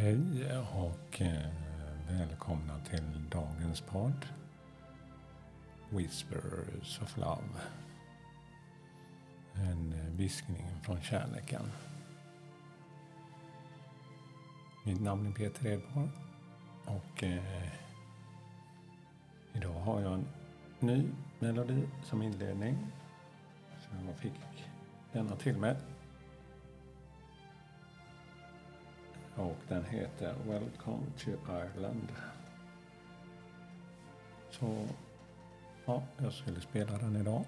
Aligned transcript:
Hej 0.00 0.52
och 0.74 1.20
eh, 1.20 1.46
välkomna 2.08 2.78
till 2.90 3.30
dagens 3.30 3.80
podd 3.80 4.26
Whispers 5.90 7.00
of 7.02 7.16
Love. 7.16 7.60
En 9.54 9.92
eh, 9.92 10.16
viskning 10.16 10.66
från 10.82 11.00
kärleken. 11.00 11.62
Mitt 14.84 15.00
namn 15.00 15.26
är 15.26 15.32
Peter 15.32 15.66
Edborg 15.66 16.08
och 16.84 17.24
eh, 17.24 17.68
idag 19.52 19.80
har 19.80 20.00
jag 20.00 20.12
en 20.12 20.28
ny 20.80 21.08
melodi 21.38 21.82
som 22.04 22.22
inledning. 22.22 22.86
Så 23.80 24.06
jag 24.06 24.16
fick 24.16 24.32
denna 25.12 25.36
till 25.36 25.56
mig. 25.56 25.76
Och 29.38 29.56
den 29.68 29.84
heter 29.84 30.34
Welcome 30.46 31.02
to 31.18 31.30
Ireland. 31.30 32.12
Så 34.50 34.86
ja, 35.86 36.02
jag 36.16 36.32
skulle 36.32 36.60
spela 36.60 36.98
den 36.98 37.16
idag. 37.16 37.44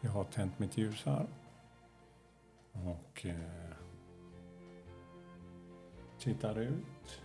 Jag 0.00 0.10
har 0.10 0.24
tänt 0.24 0.58
mitt 0.58 0.78
ljus 0.78 1.04
här. 1.04 1.26
Och 2.72 3.26
eh, 3.26 3.74
tittar 6.18 6.58
ut 6.58 7.22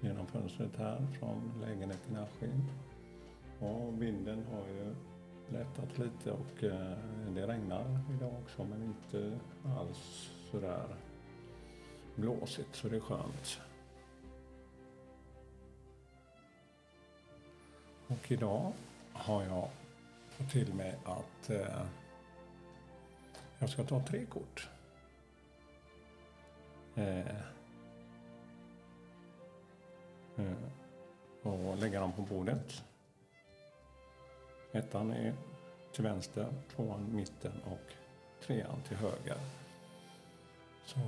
genom 0.00 0.26
fönstret 0.26 0.76
här 0.76 1.06
från 1.18 1.52
lägenheten 1.60 2.16
i 2.16 2.18
Askim. 2.18 2.62
Och 3.60 4.02
vinden 4.02 4.46
har 4.52 4.66
ju 4.66 4.94
lättat 5.48 5.98
lite 5.98 6.32
och 6.32 6.64
eh, 6.64 6.98
det 7.34 7.46
regnar 7.46 8.00
idag 8.16 8.32
också 8.42 8.64
men 8.64 8.82
inte 8.82 9.38
alls 9.78 10.35
sådär 10.60 10.96
blåsigt 12.14 12.74
så 12.74 12.88
det 12.88 12.96
är 12.96 13.00
skönt. 13.00 13.60
Och 18.06 18.30
idag 18.30 18.72
har 19.12 19.42
jag 19.42 19.70
fått 20.28 20.50
till 20.50 20.74
mig 20.74 20.98
att 21.04 21.50
eh, 21.50 21.86
jag 23.58 23.70
ska 23.70 23.84
ta 23.84 24.02
tre 24.02 24.26
kort. 24.26 24.68
Eh, 26.94 27.36
eh, 30.36 30.56
och 31.42 31.76
lägga 31.78 32.00
dem 32.00 32.12
på 32.12 32.22
bordet. 32.22 32.84
Ettan 34.72 35.10
är 35.10 35.34
till 35.92 36.04
vänster, 36.04 36.52
tvåan 36.76 37.16
mitten 37.16 37.62
och 37.64 37.92
trean 38.46 38.82
till 38.88 38.96
höger. 38.96 39.65
Så 40.86 41.00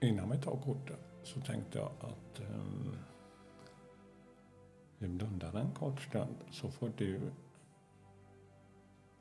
innan 0.00 0.30
vi 0.30 0.38
tar 0.38 0.56
korten 0.56 0.96
så 1.22 1.40
tänkte 1.40 1.78
jag 1.78 1.90
att 2.00 2.40
eh, 2.40 2.60
um, 2.60 2.96
vi 4.98 5.08
blundar 5.08 5.54
en 5.54 5.70
kort 5.70 6.00
stund 6.00 6.36
så 6.50 6.70
får 6.70 6.92
du 6.96 7.32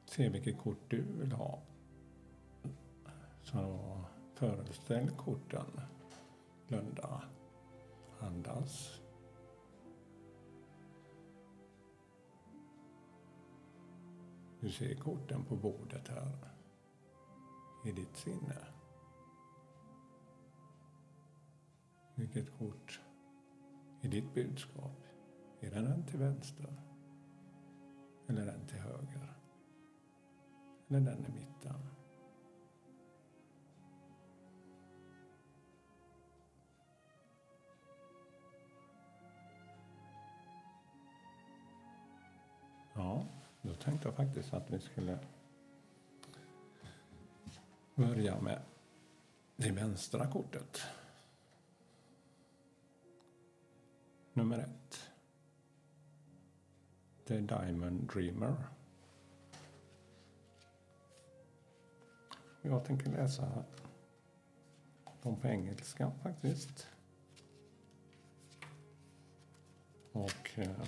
se 0.06 0.30
vilket 0.30 0.58
kort 0.58 0.90
du 0.90 1.02
vill 1.02 1.32
ha. 1.32 1.60
Så 3.44 3.80
föreställ 4.34 5.10
korten. 5.10 5.82
Blunda. 6.68 7.22
Andas. 8.20 9.02
Du 14.60 14.72
ser 14.72 14.96
korten 14.96 15.44
på 15.46 15.56
bordet 15.56 16.08
här 16.08 16.32
i 17.86 17.92
ditt 17.92 18.18
sinne. 18.18 18.58
Vilket 22.16 22.58
kort 22.58 23.02
är 24.02 24.08
ditt 24.08 24.34
budskap? 24.34 25.04
Är 25.60 25.72
det 25.72 25.82
den 25.82 26.06
till 26.06 26.20
vänster? 26.20 26.74
Eller 28.28 28.46
den 28.46 28.68
till 28.68 28.80
höger? 28.80 29.34
Eller 30.88 31.00
den 31.00 31.26
i 31.26 31.32
mitten? 31.32 31.88
Ja, 42.94 43.26
då 43.62 43.74
tänkte 43.74 44.08
jag 44.08 44.16
faktiskt 44.16 44.54
att 44.54 44.70
vi 44.70 44.80
skulle 44.80 45.20
börja 47.96 48.42
med 48.42 48.62
det 49.56 49.72
vänstra 49.72 50.28
kortet. 50.28 50.82
Nummer 54.34 54.60
ett. 54.60 55.12
The 57.26 57.38
Diamond 57.38 58.10
Dreamer. 58.14 58.56
Jag 62.62 62.86
tänker 62.86 63.12
läsa 63.12 63.64
dem 65.22 65.36
på 65.36 65.48
engelska 65.48 66.12
faktiskt. 66.24 66.88
Och 70.12 70.50
eh, 70.60 70.84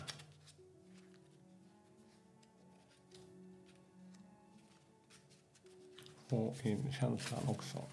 få 6.27 6.53
in 6.63 6.91
känslan 6.91 7.47
också. 7.47 7.83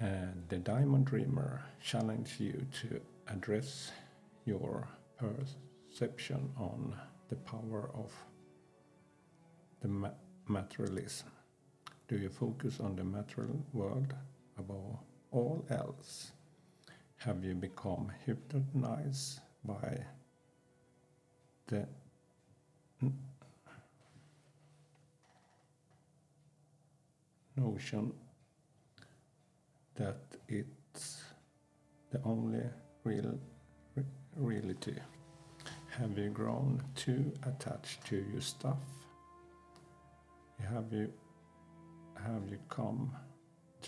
And 0.00 0.44
the 0.48 0.58
Diamond 0.58 1.06
Dreamer 1.06 1.62
challenges 1.82 2.38
you 2.38 2.66
to 2.82 3.00
address 3.26 3.90
your 4.44 4.88
perception 5.18 6.50
on 6.56 6.94
the 7.28 7.36
power 7.36 7.90
of 7.94 8.12
the 9.80 9.88
ma 9.88 10.10
materialism. 10.46 11.26
Do 12.06 12.16
you 12.16 12.30
focus 12.30 12.78
on 12.80 12.94
the 12.94 13.04
material 13.04 13.60
world 13.72 14.14
above 14.56 14.98
all 15.32 15.66
else? 15.68 16.30
Have 17.16 17.44
you 17.44 17.54
become 17.54 18.12
hypnotized 18.24 19.40
by 19.64 19.98
the 21.66 21.86
notion 27.56 28.12
that 29.98 30.16
it's 30.48 31.22
the 32.12 32.20
only 32.24 32.62
real 33.02 33.38
reality. 34.36 34.94
Have 35.90 36.16
you 36.16 36.30
grown 36.30 36.80
too 36.94 37.32
attached 37.42 38.06
to 38.06 38.24
your 38.32 38.40
stuff? 38.40 38.78
Have 40.60 40.92
you 40.92 41.12
have 42.14 42.48
you 42.48 42.58
come 42.68 43.10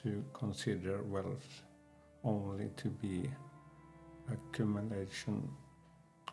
to 0.02 0.24
consider 0.32 1.02
wealth 1.04 1.62
only 2.24 2.70
to 2.76 2.88
be 2.88 3.30
accumulation 4.32 5.48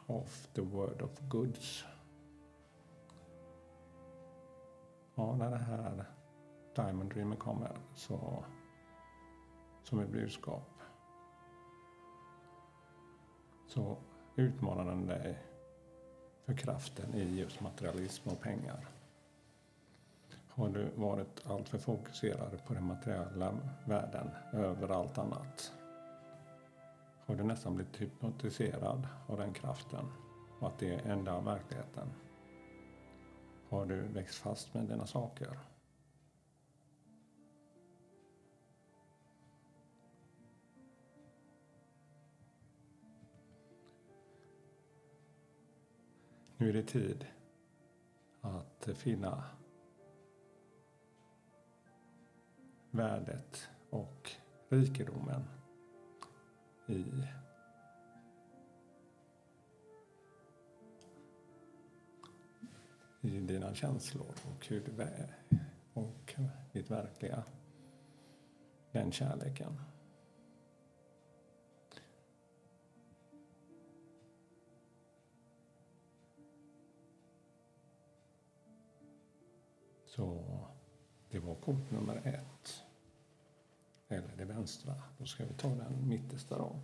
of 0.09 0.47
the 0.53 0.63
word 0.63 1.01
of 1.01 1.11
goods? 1.29 1.83
Ja, 5.15 5.35
när 5.35 5.51
det 5.51 5.57
här 5.57 6.05
Diamond 6.75 7.13
Dreamer 7.13 7.35
kommer 7.35 7.77
så 7.95 8.43
som 9.87 9.99
ett 9.99 10.09
budskap 10.09 10.69
så 13.67 13.97
utmanar 14.35 14.85
den 14.85 15.07
dig 15.07 15.39
för 16.45 16.53
kraften 16.53 17.15
i 17.15 17.39
just 17.39 17.61
materialism 17.61 18.29
och 18.29 18.41
pengar. 18.41 18.87
Har 20.47 20.69
du 20.69 20.89
varit 20.95 21.45
alltför 21.45 21.77
fokuserad 21.77 22.65
på 22.65 22.73
den 22.73 22.83
materiella 22.83 23.57
världen 23.85 24.29
över 24.53 24.89
allt 24.89 25.17
annat? 25.17 25.73
Har 27.25 27.35
du 27.35 27.43
nästan 27.43 27.75
blivit 27.75 28.01
hypnotiserad 28.01 29.07
av 29.27 29.37
den 29.37 29.53
kraften 29.53 30.05
och 30.59 30.67
att 30.67 30.79
det 30.79 30.93
är 30.93 31.11
enda 31.11 31.41
verkligheten? 31.41 32.07
Har 33.69 33.85
du 33.85 34.01
växt 34.01 34.35
fast 34.35 34.73
med 34.73 34.85
dina 34.85 35.07
saker? 35.07 35.59
Nu 46.57 46.69
är 46.69 46.73
det 46.73 46.83
tid 46.83 47.25
att 48.41 48.89
finna 48.95 49.43
värdet 52.91 53.69
och 53.89 54.31
rikedomen 54.69 55.43
i 56.87 57.05
i 63.21 63.39
dina 63.39 63.73
känslor 63.73 64.35
och 64.45 64.67
hur 64.67 64.83
du 64.85 65.01
är 65.01 65.35
och 65.93 66.35
ditt 66.71 66.91
verkliga 66.91 67.43
den 68.91 69.11
kärleken. 69.11 69.79
Så 80.17 80.43
det 81.29 81.39
var 81.39 81.55
kort 81.55 81.91
nummer 81.91 82.15
ett. 82.15 82.83
Eller 84.07 84.37
det 84.37 84.45
vänstra. 84.45 85.03
Då 85.17 85.25
ska 85.25 85.45
vi 85.45 85.53
ta 85.53 85.67
den 85.67 86.07
mittersta 86.07 86.57
då. 86.57 86.79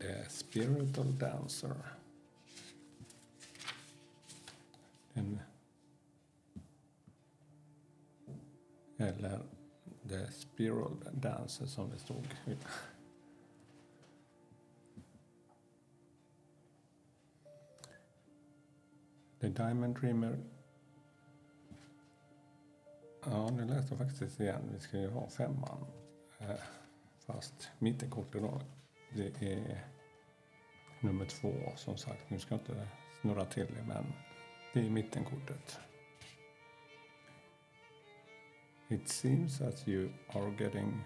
The 0.00 0.28
Spiritual 0.28 1.18
Dancer. 1.18 1.74
Den, 5.12 5.40
eller 8.96 9.42
The 10.08 10.32
Spiral 10.32 10.96
Dancer 11.12 11.66
som 11.66 11.90
det 11.90 11.98
stod. 11.98 12.28
The 19.40 19.48
Diamond 19.48 20.00
Dreamer. 20.00 20.38
Ja, 23.24 23.50
nu 23.50 23.64
läste 23.64 23.94
jag 23.94 24.08
faktiskt 24.08 24.40
igen. 24.40 24.62
Vi 24.72 24.80
ska 24.80 24.98
ju 24.98 25.10
ha 25.10 25.28
femman. 25.28 25.86
Eh, 26.38 26.60
fast 27.18 27.70
mittenkortet 27.78 28.42
då, 28.42 28.60
det 29.14 29.42
är 29.42 29.84
nummer 31.00 31.24
två 31.24 31.52
som 31.76 31.96
sagt. 31.96 32.30
Nu 32.30 32.38
ska 32.38 32.54
jag 32.54 32.60
inte 32.60 32.88
snurra 33.20 33.44
till 33.44 33.66
det, 33.66 33.82
men 33.86 34.04
det 34.74 34.86
är 34.86 34.90
mittenkortet. 34.90 35.78
It 38.88 39.08
seems 39.08 39.60
as 39.60 39.88
you 39.88 40.10
are 40.28 40.54
getting 40.58 41.04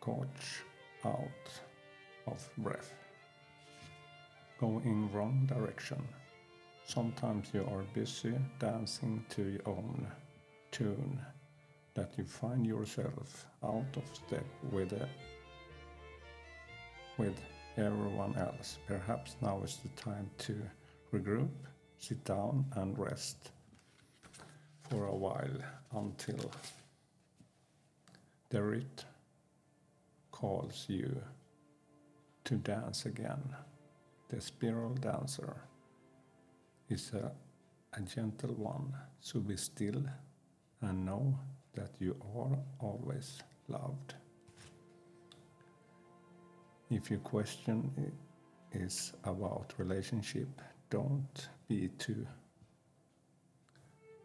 caught 0.00 0.64
out 1.04 1.62
of 2.24 2.50
breath, 2.54 2.92
going 4.58 5.12
wrong 5.12 5.46
direction. 5.46 6.08
Sometimes 6.92 7.50
you 7.54 7.64
are 7.70 7.84
busy 7.94 8.34
dancing 8.58 9.24
to 9.28 9.42
your 9.44 9.62
own 9.64 10.08
tune 10.72 11.20
that 11.94 12.18
you 12.18 12.24
find 12.24 12.66
yourself 12.66 13.46
out 13.62 13.86
of 13.96 14.02
step 14.12 14.44
with 14.72 14.92
it, 14.92 15.08
with 17.16 17.40
everyone 17.76 18.34
else. 18.36 18.78
Perhaps 18.88 19.36
now 19.40 19.62
is 19.62 19.76
the 19.76 20.02
time 20.02 20.28
to 20.38 20.60
regroup, 21.12 21.52
sit 21.96 22.24
down 22.24 22.64
and 22.74 22.98
rest 22.98 23.52
for 24.88 25.06
a 25.06 25.14
while 25.14 25.62
until 25.94 26.50
the 28.48 28.60
rhythm 28.60 29.06
calls 30.32 30.86
you 30.88 31.22
to 32.42 32.56
dance 32.56 33.06
again. 33.06 33.54
The 34.28 34.40
spiral 34.40 34.94
dancer 34.94 35.69
is 36.90 37.12
a, 37.14 37.30
a 37.94 38.00
gentle 38.00 38.54
one, 38.54 38.92
so 39.20 39.40
be 39.40 39.56
still 39.56 40.02
and 40.82 41.06
know 41.06 41.38
that 41.74 41.90
you 42.00 42.16
are 42.36 42.58
always 42.80 43.40
loved. 43.68 44.14
If 46.90 47.10
your 47.10 47.20
question 47.20 48.12
is 48.72 49.12
about 49.24 49.74
relationship, 49.78 50.48
don't 50.90 51.48
be 51.68 51.88
too 51.98 52.26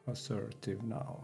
assertive 0.08 0.84
now. 0.84 1.24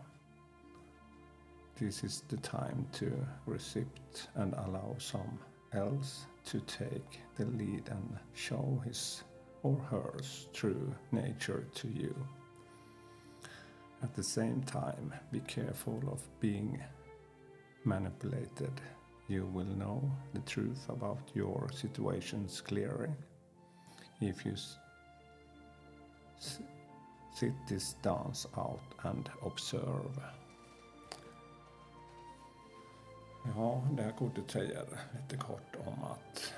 This 1.79 2.03
is 2.03 2.23
the 2.27 2.38
time 2.38 2.85
to 2.93 3.11
receive 3.47 3.88
and 4.35 4.53
allow 4.53 4.95
some 4.99 5.39
else 5.73 6.25
to 6.45 6.59
take 6.61 7.21
the 7.35 7.45
lead 7.45 7.88
and 7.89 8.19
show 8.33 8.81
his 8.85 9.23
or 9.63 9.77
hers 9.89 10.47
true 10.53 10.93
nature 11.11 11.67
to 11.75 11.87
you. 11.87 12.15
At 14.03 14.15
the 14.15 14.23
same 14.23 14.63
time, 14.63 15.13
be 15.31 15.39
careful 15.41 16.01
of 16.11 16.21
being 16.39 16.81
manipulated. 17.85 18.81
You 19.27 19.45
will 19.45 19.75
know 19.77 20.11
the 20.33 20.41
truth 20.41 20.89
about 20.89 21.29
your 21.33 21.69
situations 21.73 22.61
clearly 22.61 23.09
if 24.19 24.45
you 24.45 24.55
sit 27.33 27.53
this 27.67 27.95
dance 28.01 28.47
out 28.57 28.81
and 29.03 29.29
observe. 29.41 30.21
Ja, 33.55 33.81
det 33.91 34.03
här 34.03 34.11
kortet 34.11 34.51
säger 34.51 34.85
lite 35.13 35.37
kort 35.37 35.75
om 35.85 36.03
att 36.03 36.53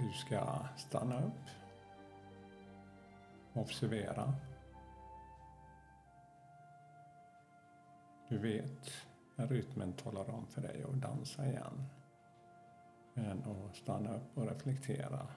Du 0.00 0.12
ska 0.12 0.58
stanna 0.76 1.24
upp. 1.24 1.50
Observera. 3.52 4.34
Du 8.28 8.38
vet 8.38 8.90
när 9.36 9.46
rytmen 9.46 9.92
talar 9.92 10.30
om 10.30 10.46
för 10.46 10.60
dig 10.60 10.82
att 10.82 11.00
dansa 11.00 11.46
igen. 11.46 11.84
Men 13.14 13.42
att 13.42 13.76
stanna 13.76 14.14
upp 14.16 14.38
och 14.38 14.48
reflektera. 14.48 15.28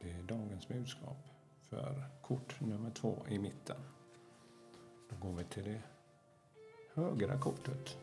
Det 0.00 0.12
är 0.12 0.22
dagens 0.22 0.68
budskap 0.68 1.28
för 1.62 2.04
kort 2.22 2.60
nummer 2.60 2.90
två 2.90 3.26
i 3.28 3.38
mitten. 3.38 3.80
Då 5.10 5.16
går 5.28 5.32
vi 5.32 5.44
till 5.44 5.64
det 5.64 5.82
högra 6.94 7.38
kortet. 7.38 7.98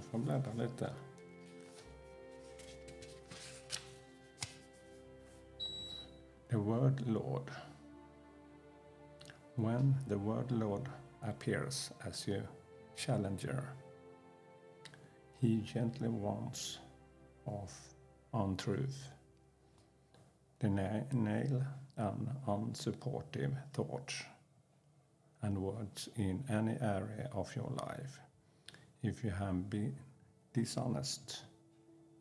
Får 0.00 0.18
bläddra 0.18 0.52
lite. 0.52 0.90
The 6.48 6.56
word 6.58 7.00
Lord. 7.06 7.50
When 9.54 9.94
the 10.08 10.16
word 10.16 10.50
Lord 10.50 10.88
appears 11.22 11.90
as 12.00 12.28
your 12.28 12.42
challenger, 12.96 13.62
he 15.38 15.60
gently 15.60 16.08
warns 16.08 16.78
of 17.46 17.70
untruth, 18.32 19.12
denial, 20.58 21.64
and 21.96 22.28
unsupportive 22.46 23.56
thoughts 23.72 24.24
and 25.42 25.58
words 25.58 26.08
in 26.16 26.44
any 26.48 26.76
area 26.80 27.28
of 27.32 27.54
your 27.56 27.70
life. 27.86 28.20
If 29.02 29.24
you 29.24 29.30
have 29.30 29.70
been 29.70 29.96
dishonest 30.52 31.44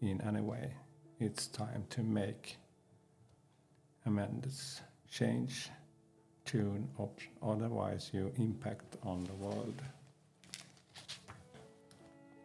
in 0.01 0.21
any 0.21 0.39
way, 0.39 0.71
it's 1.19 1.47
time 1.47 1.83
to 1.89 2.03
make 2.03 2.55
amends, 4.05 4.81
change 5.11 5.69
tune, 6.45 6.87
otherwise 7.43 8.11
your 8.13 8.31
impact 8.37 8.95
on 9.03 9.25
the 9.25 9.33
world 9.33 9.81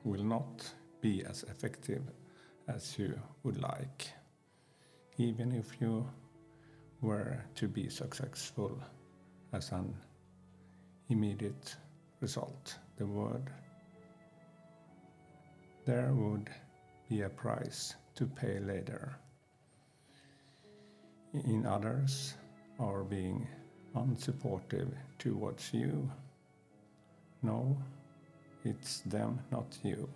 will 0.03 0.25
not 0.25 0.69
be 1.01 1.25
as 1.25 1.45
effective 1.45 2.03
as 2.67 2.99
you 2.99 3.17
would 3.45 3.63
like. 3.63 4.11
Even 5.17 5.53
if 5.53 5.81
you 5.81 6.05
were 7.01 7.39
to 7.55 7.69
be 7.69 7.89
successful 7.89 8.83
as 9.53 9.71
an 9.71 9.95
immediate 11.09 11.77
result, 12.21 12.77
the 12.97 13.07
word 13.07 13.49
there 15.85 16.13
would 16.15 16.49
be 17.11 17.23
a 17.23 17.29
price 17.29 17.95
to 18.15 18.27
pay 18.27 18.59
later. 18.59 19.15
In 21.33 21.67
others 21.67 22.35
are 22.79 23.05
being 23.05 23.47
unsupportive 23.95 24.93
towards 25.19 25.75
you. 25.75 26.11
No, 27.43 27.77
it's 28.65 29.01
them, 29.01 29.41
not 29.51 29.79
you. 29.83 30.09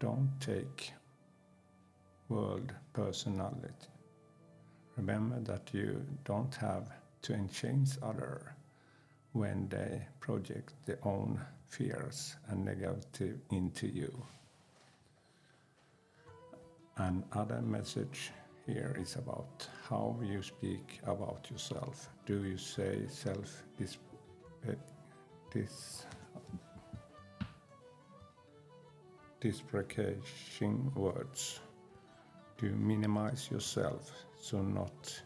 Don't 0.00 0.30
take 0.40 0.92
world 2.28 2.72
personality. 2.92 3.68
Remember 4.96 5.40
that 5.40 5.72
you 5.72 6.04
don't 6.24 6.54
have 6.56 6.90
to 7.22 7.48
change 7.52 7.90
other 8.02 8.54
when 9.32 9.68
they 9.68 10.06
project 10.18 10.72
their 10.86 10.98
own 11.04 11.40
fears 11.66 12.34
and 12.48 12.64
negative 12.64 13.38
into 13.50 13.86
you. 13.86 14.10
Another 17.00 17.62
message 17.62 18.32
here 18.66 18.96
is 19.00 19.14
about 19.14 19.68
how 19.88 20.18
you 20.20 20.42
speak 20.42 20.98
about 21.06 21.48
yourself. 21.48 22.08
Do 22.26 22.42
you 22.42 22.58
say 22.58 23.02
self 23.06 23.62
dis, 23.78 23.98
dis 25.52 26.04
deprecating 29.40 30.92
words? 30.96 31.60
Do 32.56 32.66
you 32.66 32.74
minimize 32.74 33.48
yourself 33.48 34.10
so 34.36 34.60
not 34.60 35.22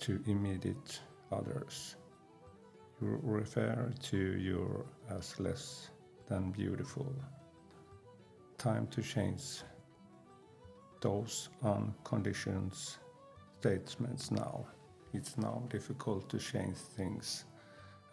to 0.00 0.20
imitate 0.26 0.98
others? 1.30 1.94
You 3.00 3.20
refer 3.22 3.92
to 4.10 4.18
you 4.18 4.84
as 5.08 5.38
less 5.38 5.90
than 6.26 6.50
beautiful. 6.50 7.14
Time 8.58 8.88
to 8.88 9.00
change 9.00 9.62
those 11.04 11.50
unconditioned 11.62 12.72
statements 13.60 14.30
now. 14.30 14.64
It's 15.12 15.36
now 15.36 15.62
difficult 15.68 16.30
to 16.30 16.38
change 16.38 16.78
things 16.96 17.44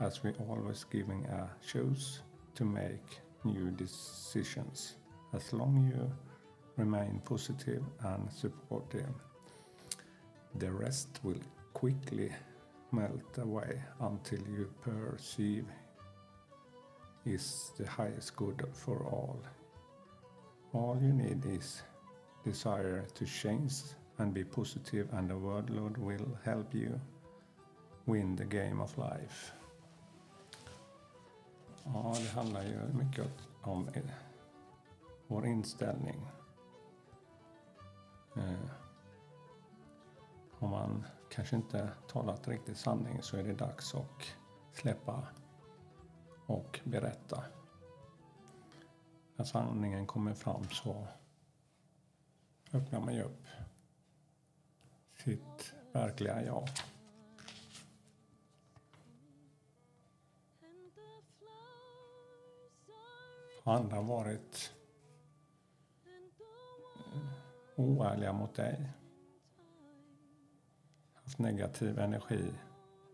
as 0.01 0.21
we're 0.23 0.35
always 0.49 0.83
giving 0.83 1.23
a 1.25 1.49
choice 1.65 2.19
to 2.55 2.65
make 2.65 3.07
new 3.45 3.71
decisions. 3.71 4.95
As 5.33 5.53
long 5.53 5.89
you 5.89 6.11
remain 6.75 7.21
positive 7.23 7.81
and 8.03 8.29
supportive, 8.29 9.13
the 10.55 10.69
rest 10.69 11.19
will 11.23 11.41
quickly 11.73 12.29
melt 12.91 13.37
away 13.37 13.81
until 14.01 14.41
you 14.49 14.69
perceive 14.81 15.65
is 17.25 17.71
the 17.77 17.87
highest 17.87 18.35
good 18.35 18.67
for 18.73 18.97
all. 19.05 19.39
All 20.73 20.99
you 21.01 21.13
need 21.13 21.45
is 21.45 21.83
desire 22.43 23.05
to 23.13 23.25
change 23.25 23.73
and 24.17 24.33
be 24.33 24.43
positive 24.43 25.07
and 25.11 25.29
the 25.29 25.35
word 25.35 25.69
Lord 25.69 25.97
will 25.97 26.37
help 26.43 26.75
you 26.75 26.99
win 28.05 28.37
the 28.37 28.45
game 28.45 28.83
of 28.83 28.97
life. 28.97 29.53
Ja, 31.83 32.15
det 32.19 32.29
handlar 32.29 32.63
ju 32.63 32.93
mycket 32.93 33.27
om 33.61 33.87
eh, 33.87 34.03
vår 35.27 35.45
inställning. 35.45 36.27
Eh, 38.35 38.69
om 40.59 40.69
man 40.69 41.05
kanske 41.29 41.55
inte 41.55 41.89
talat 42.07 42.47
riktigt 42.47 42.77
sanning 42.77 43.21
så 43.21 43.37
är 43.37 43.43
det 43.43 43.53
dags 43.53 43.95
att 43.95 44.35
släppa 44.73 45.27
och 46.45 46.79
berätta. 46.83 47.43
När 49.35 49.45
sanningen 49.45 50.07
kommer 50.07 50.33
fram 50.33 50.69
så 50.69 51.07
öppnar 52.73 52.99
man 52.99 53.13
ju 53.13 53.21
upp 53.21 53.47
sitt 55.23 55.73
verkliga 55.91 56.45
jag. 56.45 56.67
Har 63.63 63.75
andra 63.75 64.01
varit 64.01 64.73
eh, 66.95 67.29
oärliga 67.75 68.33
mot 68.33 68.55
dig? 68.55 68.89
Haft 71.13 71.39
negativ 71.39 71.99
energi 71.99 72.53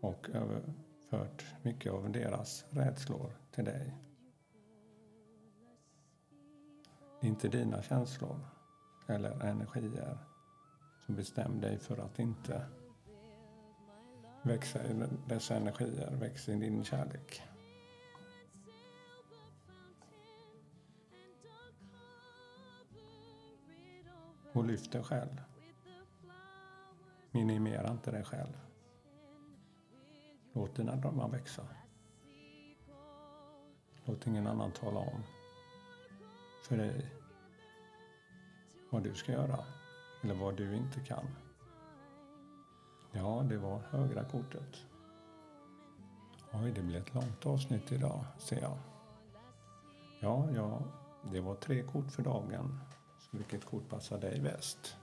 och 0.00 0.28
överfört 0.30 1.44
mycket 1.62 1.92
av 1.92 2.12
deras 2.12 2.64
rädslor 2.70 3.32
till 3.50 3.64
dig? 3.64 3.94
Det 7.20 7.26
är 7.26 7.28
inte 7.28 7.48
dina 7.48 7.82
känslor 7.82 8.57
eller 9.08 9.44
energier 9.44 10.18
som 11.06 11.14
bestäm 11.14 11.60
dig 11.60 11.78
för 11.78 11.96
att 11.98 12.18
inte 12.18 12.66
växa 14.42 14.84
i 14.84 15.06
dessa 15.26 15.56
energier, 15.56 16.10
växa 16.10 16.52
i 16.52 16.54
din 16.54 16.84
kärlek. 16.84 17.42
Och 24.52 24.64
lyft 24.64 24.92
dig 24.92 25.02
själv. 25.02 25.42
Minimera 27.30 27.90
inte 27.90 28.10
dig 28.10 28.24
själv. 28.24 28.58
Låt 30.52 30.76
dina 30.76 30.96
drömmar 30.96 31.28
växa. 31.28 31.68
Låt 34.04 34.26
ingen 34.26 34.46
annan 34.46 34.72
tala 34.72 34.98
om 34.98 35.22
för 36.62 36.76
dig 36.76 37.06
vad 38.90 39.02
du 39.02 39.14
ska 39.14 39.32
göra 39.32 39.58
eller 40.22 40.34
vad 40.34 40.56
du 40.56 40.76
inte 40.76 41.00
kan. 41.00 41.26
Ja, 43.12 43.44
det 43.48 43.58
var 43.58 43.78
högra 43.78 44.24
kortet. 44.24 44.76
Oj, 46.52 46.72
det 46.72 46.82
blir 46.82 47.00
ett 47.00 47.14
långt 47.14 47.46
avsnitt 47.46 47.92
idag, 47.92 48.24
ser 48.38 48.60
jag. 48.60 48.78
Ja, 50.20 50.50
ja, 50.54 50.82
det 51.32 51.40
var 51.40 51.54
tre 51.54 51.82
kort 51.82 52.10
för 52.10 52.22
dagen. 52.22 52.78
Så 53.18 53.36
vilket 53.36 53.64
kort 53.64 53.88
passar 53.88 54.18
dig 54.18 54.40
bäst? 54.40 54.96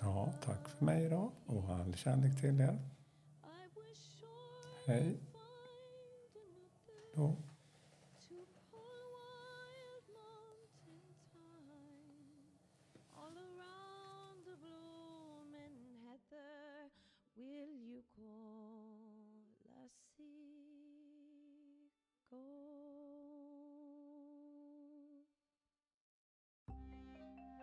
Ja, 0.00 0.32
tack 0.44 0.68
för 0.68 0.84
mig 0.84 1.04
idag 1.04 1.30
och 1.46 1.70
all 1.70 1.94
kärlek 1.94 2.40
till 2.40 2.60
er. 2.60 2.78
Hej 4.86 5.20
då. 7.14 7.36